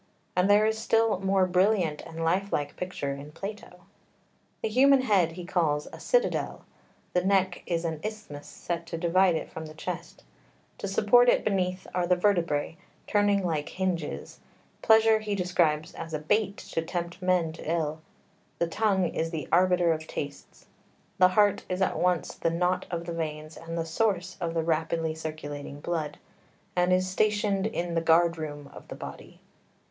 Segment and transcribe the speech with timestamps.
[0.35, 3.81] And there is a still more brilliant and life like picture in Plato.
[4.63, 6.65] The human head he calls a citadel;
[7.13, 10.23] the neck is an isthmus set to divide it from the chest;
[10.79, 14.39] to support it beneath are the vertebrae, turning like hinges;
[14.81, 18.01] pleasure he describes as a bait to tempt men to ill;
[18.57, 20.65] the tongue is the arbiter of tastes.
[21.19, 24.63] The heart is at once the knot of the veins and the source of the
[24.63, 26.17] rapidly circulating blood,
[26.75, 29.39] and is stationed in the guard room of the body.